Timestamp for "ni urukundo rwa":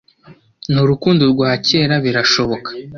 0.71-1.49